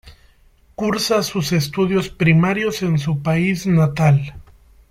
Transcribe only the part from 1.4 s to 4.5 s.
estudios primarios en su país natal.